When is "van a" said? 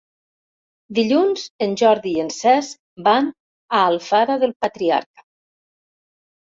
3.11-3.87